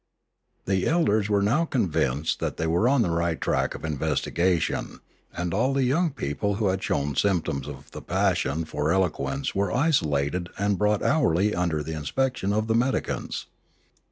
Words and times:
The 0.65 0.87
elders 0.87 1.29
were 1.29 1.43
now 1.43 1.63
convinced 1.65 2.39
that 2.39 2.57
they 2.57 2.65
were 2.65 2.89
on 2.89 3.03
the 3.03 3.11
right 3.11 3.39
track 3.39 3.75
of 3.75 3.85
investigation, 3.85 4.99
and 5.31 5.53
all 5.53 5.73
the 5.75 5.83
young 5.83 6.09
peo 6.09 6.33
ple 6.33 6.55
who 6.55 6.69
had 6.69 6.81
shown 6.81 7.15
symptoms 7.15 7.67
of 7.67 7.91
the 7.91 8.01
passion 8.01 8.65
for 8.65 8.91
elo 8.91 9.09
quence 9.11 9.53
were 9.53 9.71
isolated 9.71 10.49
and 10.57 10.79
brought 10.79 11.03
hourly 11.03 11.53
under 11.53 11.83
the 11.83 11.93
inspection 11.93 12.51
of 12.51 12.65
the 12.65 12.73
medicants. 12.73 13.45